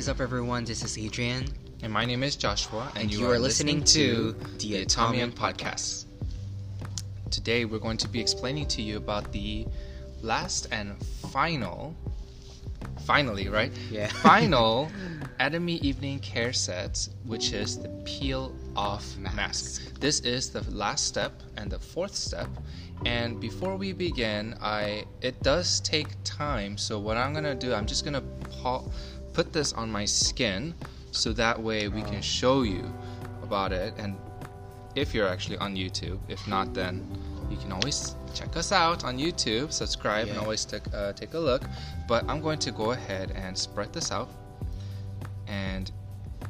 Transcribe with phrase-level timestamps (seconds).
[0.00, 0.64] is up, everyone?
[0.64, 1.44] This is Adrian.
[1.82, 5.30] And my name is Joshua, and, and you, you, are, listening, listening to the Atomian
[5.30, 6.06] Podcast.
[7.30, 9.66] Today, we're going to be explaining to you about the
[10.22, 10.96] last and
[11.30, 11.94] final,
[13.04, 13.72] finally, right?
[13.90, 14.06] Yeah.
[14.22, 14.90] final
[15.38, 19.36] Atomy Evening Care Set, which is the peel off mask.
[19.36, 20.00] mask.
[20.00, 22.48] This is the last step and the fourth step.
[23.04, 26.76] And before we begin, I it does take time.
[26.78, 28.22] So what I'm gonna do, I'm just gonna
[29.32, 30.74] put this on my skin,
[31.12, 32.20] so that way we can oh.
[32.22, 32.84] show you
[33.42, 33.94] about it.
[33.98, 34.16] And
[34.94, 37.06] if you're actually on YouTube, if not, then
[37.50, 40.34] you can always check us out on YouTube, subscribe, yeah.
[40.34, 41.62] and always take uh, take a look.
[42.06, 44.28] But I'm going to go ahead and spread this out,
[45.46, 45.90] and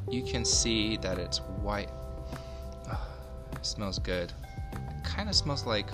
[0.09, 1.89] you can see that it's white.
[2.91, 3.07] Oh,
[3.53, 4.31] it smells good.
[4.73, 5.87] It kind of smells like.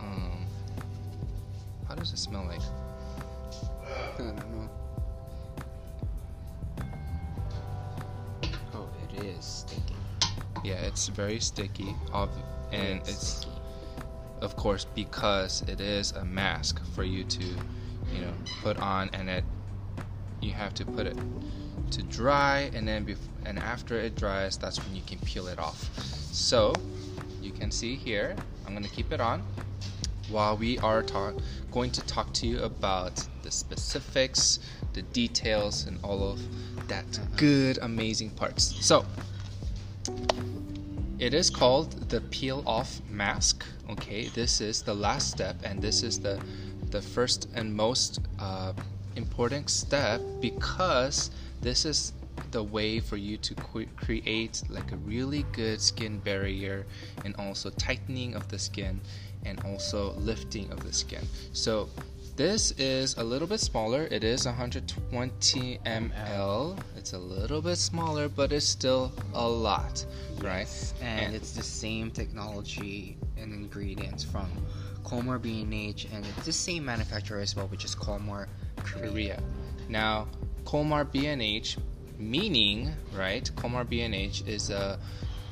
[0.00, 0.46] Um,
[1.88, 2.60] how does it smell like?
[9.16, 9.96] It is sticky.
[10.64, 11.94] Yeah, it's very sticky.
[12.72, 13.46] And it's, it's
[14.40, 19.28] of course, because it is a mask for you to, you know, put on, and
[19.28, 19.44] it
[20.40, 21.16] you have to put it
[21.90, 25.58] to dry, and then bef- and after it dries, that's when you can peel it
[25.58, 25.90] off.
[26.32, 26.74] So
[27.40, 29.42] you can see here, I'm gonna keep it on
[30.28, 31.36] while we are talk-
[31.70, 34.58] going to talk to you about the specifics,
[34.96, 36.40] the details, and all of
[36.88, 37.04] that
[37.36, 38.74] good, amazing parts.
[38.84, 39.04] So
[41.18, 43.64] it is called the peel off mask.
[43.90, 46.40] Okay, this is the last step, and this is the
[46.90, 48.72] the first and most uh,
[49.16, 52.12] important step because this is
[52.50, 53.54] the way for you to
[53.96, 56.86] create like a really good skin barrier
[57.24, 59.00] and also tightening of the skin
[59.44, 61.26] and also lifting of the skin.
[61.52, 61.88] So
[62.36, 64.06] this is a little bit smaller.
[64.10, 66.78] It is 120 ml.
[66.96, 70.04] It's a little bit smaller, but it's still a lot,
[70.42, 70.68] right?
[71.00, 74.50] And, and it's the same technology and ingredients from
[75.02, 79.10] Kolmar B&H, and it's the same manufacturer as well, which is Kolmar Korea.
[79.10, 79.42] Korea.
[79.88, 80.28] Now,
[80.64, 81.78] Kolmar B&H,
[82.18, 83.50] meaning right?
[83.56, 84.98] Kolmar B&H is a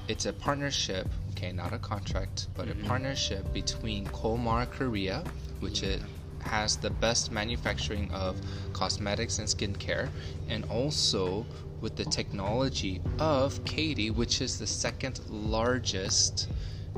[0.06, 2.84] it's a partnership okay not a contract but mm-hmm.
[2.84, 5.24] a partnership between Kolmar Korea
[5.60, 5.90] which yeah.
[5.90, 6.02] is
[6.44, 8.40] has the best manufacturing of
[8.72, 10.08] cosmetics and skincare,
[10.48, 11.46] and also
[11.80, 16.48] with the technology of KAERI, which is the second largest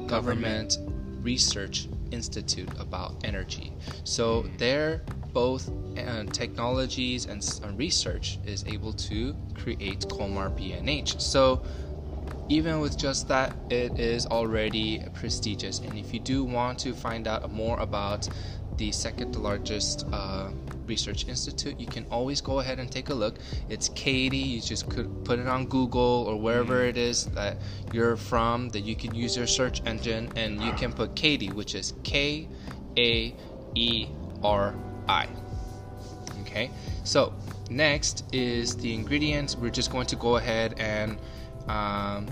[0.07, 0.79] government
[1.23, 3.73] research institute about energy.
[4.05, 5.03] So their
[5.33, 11.21] both uh, technologies and uh, research is able to create Kolmar B&H.
[11.21, 11.63] So
[12.49, 15.81] even with just that, it is already prestigious.
[15.81, 18.29] And if you do want to find out more about
[18.77, 20.51] the second largest uh,
[20.87, 21.79] research institute.
[21.79, 23.37] You can always go ahead and take a look.
[23.69, 24.47] It's KAERI.
[24.47, 26.89] You just could put it on Google or wherever mm.
[26.89, 27.57] it is that
[27.93, 28.69] you're from.
[28.71, 32.49] That you can use your search engine and you can put KAERI, which is K
[32.97, 33.35] A
[33.75, 34.07] E
[34.43, 34.75] R
[35.09, 35.29] I.
[36.43, 36.71] Okay.
[37.05, 37.33] So
[37.71, 39.57] next is the ingredients.
[39.57, 41.19] We're just going to go ahead and
[41.69, 42.29] um,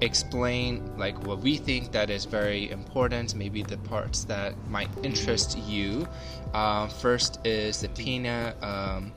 [0.00, 5.58] explain like what we think that is very important maybe the parts that might interest
[5.58, 6.08] you.
[6.54, 9.12] Uh, first is the Paeonia um,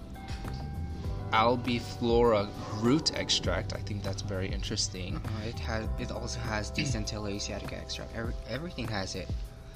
[1.31, 2.47] albiflora
[2.81, 3.73] root extract.
[3.73, 5.15] I think that's very interesting.
[5.15, 8.15] Uh, it has it also has the centella asiatica extract.
[8.15, 9.29] Every, everything has it.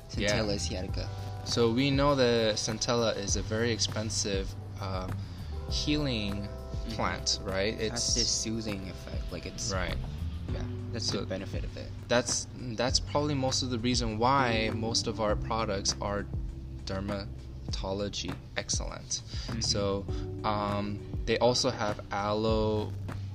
[0.10, 0.56] Centella yeah.
[0.56, 1.08] asiatica.
[1.46, 5.08] So we know that centella is a very expensive uh,
[5.70, 6.48] healing
[6.90, 7.80] plant right?
[7.80, 9.96] It has this soothing effect like it's right
[10.54, 10.62] yeah
[10.98, 11.90] that's so the benefit of it.
[12.08, 16.26] That's that's probably most of the reason why most of our products are
[16.86, 19.22] dermatology excellent.
[19.48, 19.60] Mm-hmm.
[19.62, 20.06] So
[20.44, 22.92] um, they also have aloe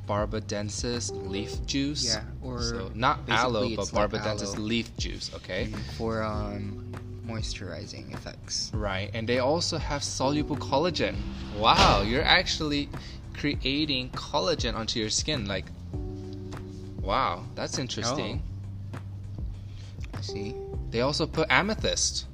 [0.09, 2.05] barbadensis leaf juice.
[2.05, 5.31] Yeah, or so not aloe, but barbadensis like leaf juice.
[5.35, 5.73] Okay.
[5.97, 6.93] For um,
[7.27, 8.73] moisturizing effects.
[8.75, 11.15] Right, and they also have soluble collagen.
[11.57, 12.89] Wow, you're actually
[13.35, 15.47] creating collagen onto your skin.
[15.47, 15.67] Like
[17.03, 18.43] Wow, that's interesting.
[18.95, 18.99] Oh.
[20.15, 20.55] I see.
[20.91, 22.27] They also put amethyst.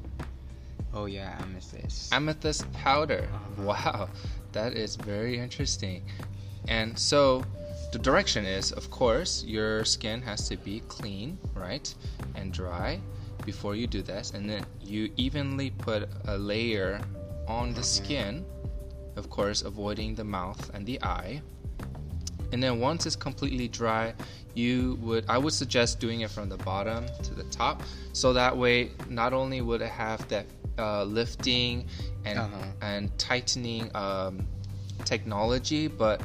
[0.93, 2.13] Oh yeah, amethyst.
[2.13, 3.29] Amethyst powder.
[3.33, 3.63] Uh-huh.
[3.63, 4.09] Wow,
[4.53, 6.03] that is very interesting.
[6.69, 7.45] And so
[7.93, 11.93] the direction is, of course, your skin has to be clean, right,
[12.35, 13.01] and dry
[13.47, 17.01] before you do this, and then you evenly put a layer
[17.47, 18.45] on the skin,
[19.17, 21.41] of course, avoiding the mouth and the eye.
[22.53, 24.15] And then once it's completely dry,
[24.55, 28.57] you would I would suggest doing it from the bottom to the top, so that
[28.57, 30.47] way not only would it have that
[30.79, 31.87] uh, lifting
[32.25, 32.65] and uh-huh.
[32.83, 34.47] and tightening um,
[35.05, 36.23] technology, but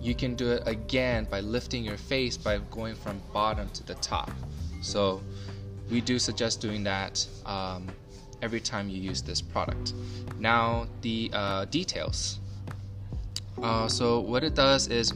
[0.00, 3.94] you can do it again by lifting your face by going from bottom to the
[3.96, 4.30] top.
[4.80, 5.22] So
[5.90, 7.86] we do suggest doing that um,
[8.42, 9.94] every time you use this product.
[10.38, 12.40] Now the uh, details.
[13.62, 15.14] Uh, so what it does is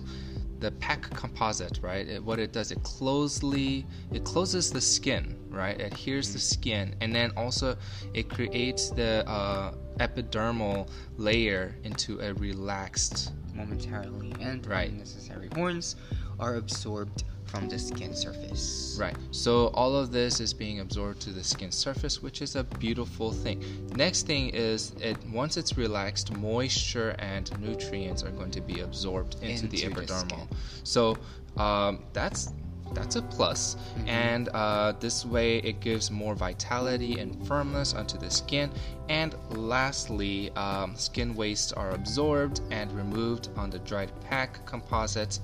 [0.60, 2.06] the pack composite, right?
[2.06, 5.78] It, what it does, it closely it closes the skin, right?
[5.80, 7.76] It adheres the skin, and then also
[8.14, 13.32] it creates the uh, epidermal layer into a relaxed.
[13.54, 14.90] momentarily, and Right.
[14.90, 15.96] unnecessary horns
[16.40, 18.96] are absorbed from the skin surface.
[18.98, 19.16] Right.
[19.32, 23.32] So all of this is being absorbed to the skin surface, which is a beautiful
[23.32, 23.62] thing.
[23.96, 29.34] Next thing is it once it's relaxed, moisture and nutrients are going to be absorbed
[29.42, 30.28] into, the Into the epidermal.
[30.30, 30.48] skin.
[30.84, 31.16] so
[31.56, 32.52] um, that's
[32.94, 33.74] that's a plus.
[33.74, 34.08] Mm-hmm.
[34.08, 38.70] and uh, this way it gives more vitality and firmness onto the skin.
[39.08, 45.38] And lastly um, skin wastes are absorbed and removed on the dried pack composite.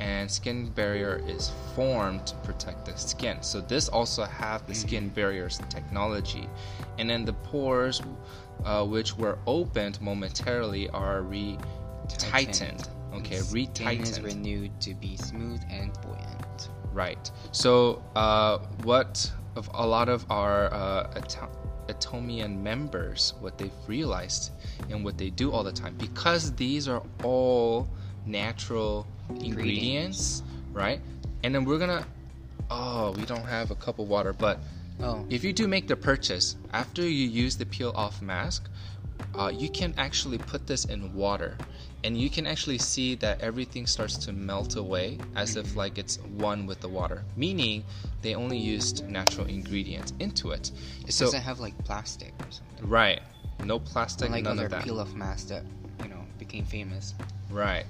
[0.00, 3.42] And skin barrier is formed to protect the skin.
[3.42, 6.48] So this also have the skin barriers technology.
[6.98, 8.00] And then the pores
[8.64, 12.88] uh, which were opened momentarily are re-tightened.
[13.12, 14.24] Okay Skin is re-tightened.
[14.24, 16.37] renewed to be smooth and buoyant.
[16.98, 17.30] Right.
[17.52, 21.56] So, uh, what of a lot of our uh, Ato-
[21.86, 24.50] Atomian members, what they've realized
[24.90, 27.88] and what they do all the time, because these are all
[28.26, 29.06] natural
[29.38, 30.42] ingredients,
[30.72, 31.00] right?
[31.44, 32.04] And then we're gonna.
[32.68, 34.60] Oh, we don't have a cup of water, but
[35.00, 38.68] Oh, if you do make the purchase after you use the peel off mask,
[39.38, 41.56] uh, you can actually put this in water,
[42.04, 45.78] and you can actually see that everything starts to melt away as if mm-hmm.
[45.78, 47.24] like it's one with the water.
[47.36, 47.84] Meaning
[48.22, 50.70] they only used natural ingredients into it.
[51.06, 52.88] it so doesn't have like plastic or something.
[52.88, 53.20] right,
[53.64, 54.84] no plastic, Like none other of that.
[54.84, 55.77] peel-off masks that you know
[56.38, 57.14] became famous.
[57.50, 57.86] Right.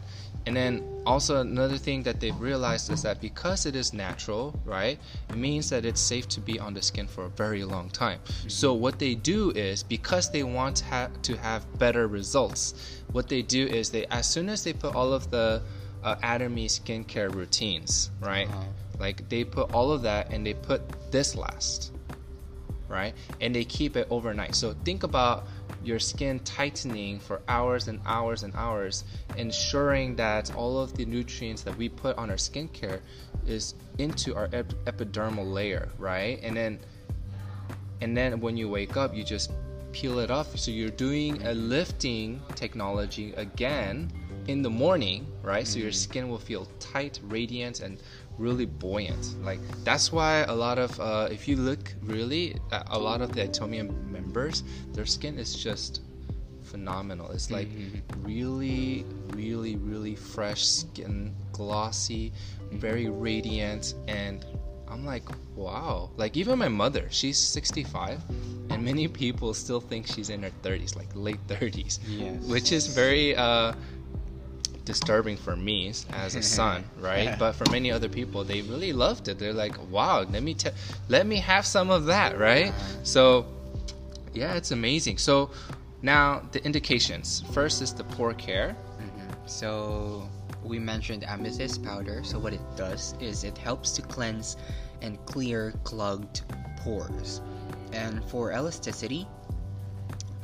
[0.47, 4.99] And then also another thing that they've realized is that because it is natural, right,
[5.29, 8.21] it means that it's safe to be on the skin for a very long time.
[8.47, 13.29] So what they do is because they want to, ha- to have better results, what
[13.29, 15.63] they do is they as soon as they put all of the
[16.03, 18.65] uh, Atomy skincare routines, right, Uh-huh.
[18.99, 20.81] like they put all of that and they put
[21.11, 21.93] this last
[22.89, 23.15] right?
[23.41, 24.55] And they keep it overnight.
[24.55, 25.47] So think about
[25.83, 29.05] your skin tightening for hours and hours and hours,
[29.37, 33.01] ensuring that all of the nutrients that we put on our skincare
[33.47, 36.41] is into our ep- epidermal layer, right?
[36.43, 36.79] And then
[38.01, 39.51] and then when you wake up, you just
[39.93, 40.57] peel it off.
[40.59, 44.13] So you're doing a lifting technology again
[44.47, 45.67] in the morning, right?
[45.67, 45.95] So your mm-hmm.
[45.95, 47.99] skin will feel tight, radiant, and
[48.39, 49.35] really buoyant.
[49.45, 52.57] Like that's why a lot of, uh, if you look really,
[52.91, 54.63] a lot of the Atomian members,
[54.93, 56.03] their skin is just
[56.63, 57.31] phenomenal.
[57.31, 57.69] It's like
[58.23, 62.33] really, really, really fresh skin, glossy,
[62.73, 64.45] very radiant, and
[64.89, 65.25] I'm like,
[65.57, 66.11] wow.
[66.17, 68.23] Like even my mother, she's 65,
[68.71, 72.43] and many people still think she's in her 30s, like late 30s, Yes.
[72.45, 73.73] which is very uh,
[74.89, 75.93] disturbing for me
[76.25, 77.39] as a son, right?
[77.39, 79.39] But for many other people, they really loved it.
[79.39, 80.77] They're like, wow, let me te-
[81.11, 82.73] let me have some of that, right?
[83.03, 83.47] So,
[84.33, 85.19] yeah, it's amazing.
[85.19, 85.51] So
[86.01, 87.45] now the indications.
[87.53, 88.75] First is the pore care.
[88.75, 89.47] Mm-hmm.
[89.47, 90.27] So
[90.65, 92.23] we mentioned amethyst powder.
[92.25, 94.57] So what it does is it helps to cleanse
[95.03, 96.43] and clear clogged
[96.79, 97.43] pores.
[97.93, 99.27] And for elasticity,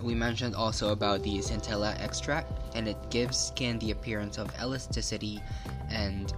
[0.02, 5.40] we mentioned also about the centella extract, and it gives skin the appearance of elasticity
[5.90, 6.32] and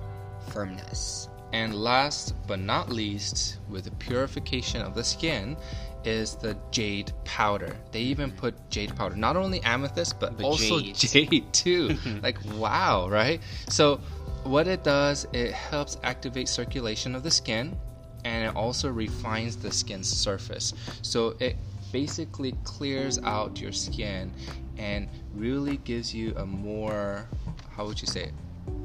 [0.50, 1.28] firmness.
[1.52, 5.56] And last but not least, with the purification of the skin,
[6.04, 7.76] is the jade powder.
[7.92, 10.94] They even put jade powder, not only amethyst, but, But also jade.
[10.96, 11.98] jade too.
[12.22, 13.40] like, wow, right?
[13.68, 14.00] So,
[14.44, 17.76] what it does, it helps activate circulation of the skin
[18.24, 20.74] and it also refines the skin's surface.
[21.02, 21.56] So, it
[22.00, 24.30] basically clears out your skin
[24.76, 27.26] and really gives you a more,
[27.74, 28.34] how would you say, it?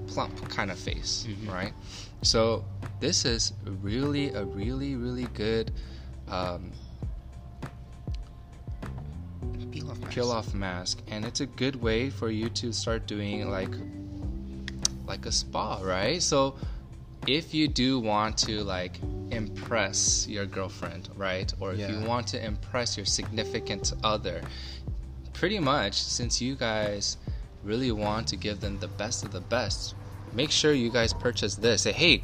[0.08, 1.74] plump kind of face, right?
[2.22, 2.64] So
[3.02, 3.52] this is
[3.82, 5.72] really a really really good
[6.30, 6.72] um,
[9.72, 13.50] Peel off peel off mask, and it's a good way for you to start doing
[13.50, 13.76] like
[15.06, 16.22] like a spa, right?
[16.22, 16.56] So
[17.28, 19.00] if you do want to like
[19.46, 24.42] impress your girlfriend, right, or if you want to impress your significant other,
[25.34, 27.18] pretty much since you guys
[27.64, 29.96] really want to give them the best of the best,
[30.34, 31.82] make sure you guys purchase this.
[31.84, 32.24] Say, hey,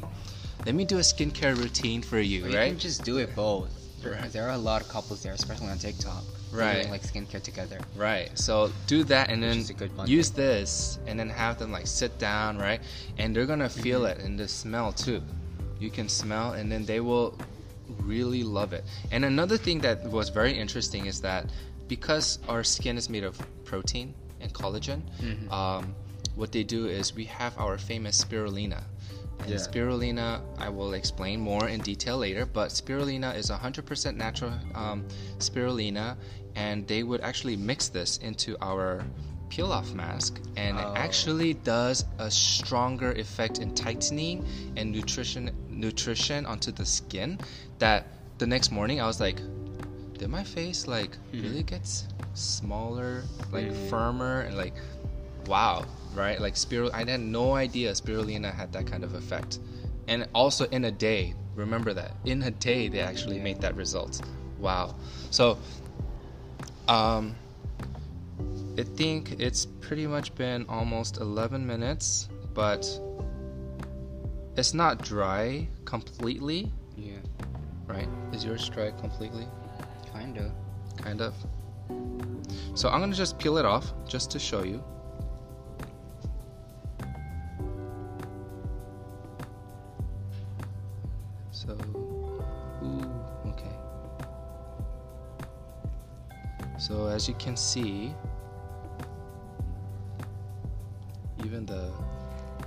[0.66, 2.70] let me do a skincare routine for you, Or you right?
[2.70, 3.70] can just do it both.
[4.02, 4.32] There, Right.
[4.32, 6.22] there are a lot of couples there, especially on TikTok.
[6.52, 6.74] Right.
[6.82, 7.78] Doing like skincare together.
[7.96, 8.30] Right.
[8.38, 9.64] So do that and then
[10.06, 12.80] use this and then have them like sit down, right?
[13.18, 14.20] And they're gonna feel Mm-hmm.
[14.20, 15.20] it and the smell too.
[15.78, 17.38] You can smell and then they will
[18.00, 18.84] really love it.
[19.10, 21.46] And another thing that was very interesting is that
[21.88, 25.50] because our skin is made of protein and collagen, Mhm.
[25.52, 25.94] um,
[26.34, 28.84] what they do is we have our famous spirulina.
[29.40, 29.56] And Yeah.
[29.56, 35.04] spirulina, I will explain more in detail later, but spirulina is 100% natural um,
[35.38, 36.16] spirulina,
[36.54, 39.04] and they would actually mix this into our
[39.48, 40.82] peel off mask, and Oh.
[40.82, 44.44] it actually does a stronger effect in tightening
[44.76, 47.38] and nutrition nutrition onto the skin
[47.78, 48.06] that
[48.38, 49.40] the next morning I was like,
[50.18, 51.42] did my face like Mhm.
[51.42, 53.88] really gets smaller, like Mhm.
[53.90, 54.74] firmer, and like,
[55.46, 56.40] wow, right?
[56.40, 59.58] Like spirul, I had no idea spirulina had that kind of effect,
[60.08, 61.34] and also in a day.
[61.54, 63.42] Remember that in a day they actually Yeah.
[63.44, 64.20] made that result.
[64.58, 64.94] Wow.
[65.30, 65.58] So,
[66.86, 67.36] um,
[68.78, 72.86] I think it's pretty much been almost 11 minutes, but
[74.56, 77.16] it's not dry completely, Yeah,
[77.88, 78.08] right?
[78.32, 79.48] Is yours dry completely?
[80.12, 80.54] kinda.
[80.96, 81.34] Kind of.
[82.74, 84.82] So I'm gonna just peel it off just to show you.
[91.50, 91.76] So,
[92.84, 93.10] ooh,
[93.46, 93.76] okay.
[96.78, 98.14] So as you can see,
[101.48, 101.82] even the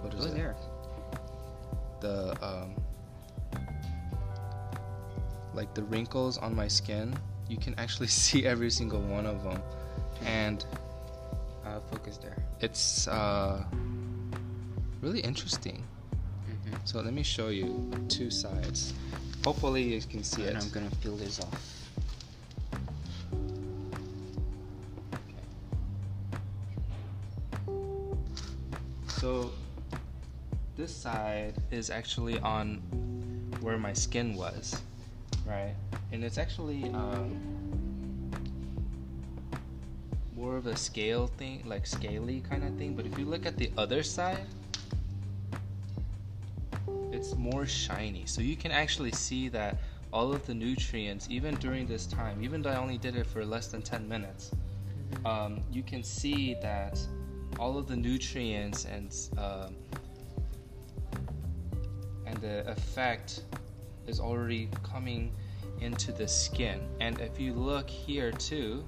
[0.01, 0.33] what is it?
[0.33, 0.55] there.
[2.01, 2.73] the um,
[5.53, 7.13] like the wrinkles on my skin
[7.47, 9.61] you can actually see every single one of them
[10.25, 10.65] and
[11.65, 12.37] Uh, focus there.
[12.59, 13.63] it's uh,
[15.01, 15.83] really interesting
[16.49, 16.75] Mm-hmm.
[16.83, 17.67] so let me show you
[18.09, 18.93] two sides
[19.45, 20.49] hopefully you can see it.
[20.49, 21.80] and it I'm gonna peel this off.
[29.21, 29.51] So
[30.75, 32.77] this side is actually on
[33.61, 34.81] where my skin was,
[35.45, 35.75] right?
[36.11, 37.39] And it's actually um,
[40.35, 42.95] more of a scale thing, like scaly kind of thing.
[42.95, 44.47] But if you look at the other side,
[47.11, 48.25] it's more shiny.
[48.25, 49.77] So you can actually see that
[50.11, 53.45] all of the nutrients, even during this time, even though I only did it for
[53.45, 54.49] less than 10 minutes,
[55.25, 56.97] um, you can see that
[57.59, 59.75] all of the nutrients and um,
[62.25, 63.43] and the effect
[64.07, 65.33] is already coming
[65.81, 66.79] into the skin.
[66.99, 68.85] And if you look here too,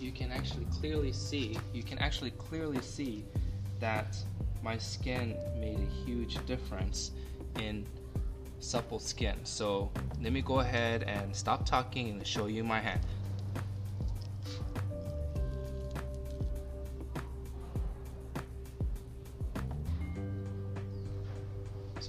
[0.00, 1.58] you can actually clearly see.
[1.72, 3.24] You can actually clearly see
[3.80, 4.16] that
[4.62, 7.12] my skin made a huge difference
[7.60, 7.86] in
[8.58, 9.36] supple skin.
[9.44, 9.90] So
[10.22, 13.00] let me go ahead and stop talking and show you my hand.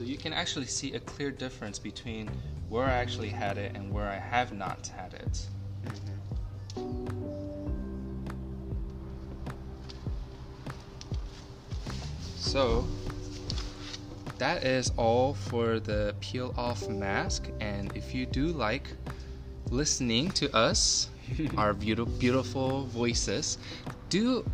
[0.06, 2.30] You can actually see a clear difference between
[2.70, 5.48] where I actually had it and where I have not had it.
[12.38, 12.86] So
[14.38, 18.90] that is all for the peel off mask and if you do like
[19.72, 21.10] listening to us
[21.58, 23.58] our beautiful beautiful voices
[24.10, 24.46] do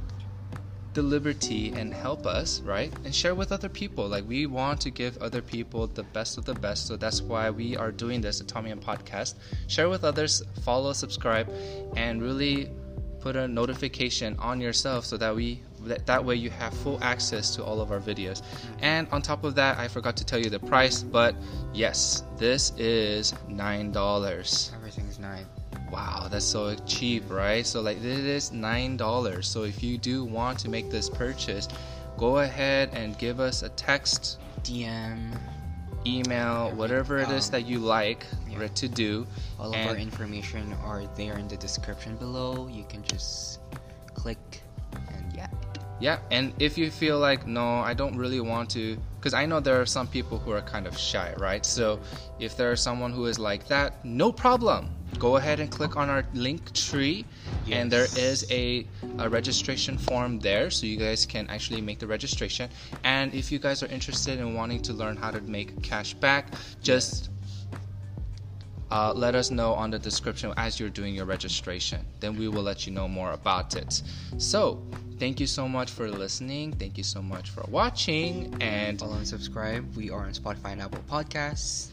[0.94, 2.92] the liberty and help us, right?
[3.06, 4.08] And share with other people.
[4.08, 6.88] Like we want to give other people the best of the best.
[6.88, 9.36] So that's why we are doing this, and Podcast.
[9.68, 11.50] Share with others, follow, subscribe,
[11.96, 12.70] and really
[13.22, 17.56] put a notification on yourself so that we that, that way you have full access
[17.56, 18.42] to all of our videos.
[18.82, 21.36] And on top of that, I forgot to tell you the price, but
[21.74, 24.72] yes, this is nine dollars.
[24.76, 25.46] Everything's nine.
[25.92, 27.66] Wow, that's so cheap, right?
[27.68, 29.48] So like this is nine dollars.
[29.48, 31.68] So if you do want to make this purchase,
[32.18, 35.38] go ahead and give us a text, DM.
[36.08, 38.68] email, whatever it is Um, that you like yeah.
[38.68, 39.28] to do.
[39.60, 42.68] All of And- our information are there in the description below.
[42.68, 43.60] You can just
[44.16, 44.64] click
[45.14, 45.48] and yeah.
[46.00, 49.60] Yeah, and if you feel like no, I don't really want to, because I know
[49.60, 51.64] there are some people who are kind of shy, right?
[51.64, 52.00] So
[52.40, 54.90] if there is someone who is like that, no problem.
[55.20, 57.26] Go ahead and click on our link tree,
[57.70, 58.88] and there is a,
[59.20, 62.70] a registration form there, so you guys can actually make the registration.
[63.04, 66.48] And if you guys are interested in wanting to learn how to make cash back,
[66.82, 67.30] just
[68.92, 72.06] uh, let us know on the description as you're doing your registration.
[72.20, 74.02] Then we will let you know more about it.
[74.38, 74.84] So,
[75.18, 76.74] thank you so much for listening.
[76.74, 78.54] Thank you so much for watching.
[78.60, 79.96] And Follow and subscribe.
[79.96, 81.88] We are on Spotify and Apple Podcasts.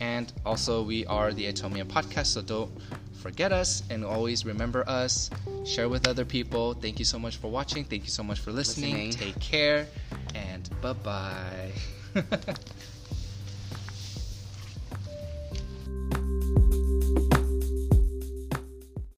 [0.00, 2.70] And also, we are the Atomia podcast, so don't
[3.12, 5.30] forget us and always remember us.
[5.66, 6.72] Share with other people.
[6.72, 7.84] Thank you so much for watching.
[7.84, 9.08] Thank you so much for listening.
[9.08, 9.32] Listening.
[9.32, 9.86] Take care
[10.34, 11.72] and bye bye.